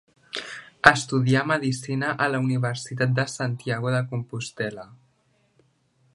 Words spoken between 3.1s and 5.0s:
de Santiago de Compostel·la.